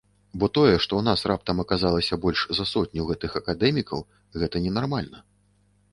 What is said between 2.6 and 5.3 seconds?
за сотню гэтых акадэмікаў, гэта ненармальна.